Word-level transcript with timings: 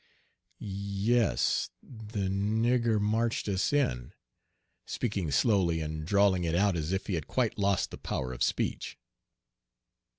"Yes 0.57 1.69
es, 1.69 1.69
the 1.83 2.27
nigger 2.27 2.99
marched 2.99 3.47
us 3.47 3.71
in," 3.71 4.13
speaking 4.87 5.29
slowly 5.29 5.79
and 5.79 6.07
drawling 6.07 6.43
it 6.43 6.55
out 6.55 6.75
as 6.75 6.91
if 6.91 7.05
he 7.05 7.13
had 7.13 7.27
quite 7.27 7.59
lost 7.59 7.91
the 7.91 7.99
power 7.99 8.33
of 8.33 8.41
speech. 8.41 8.97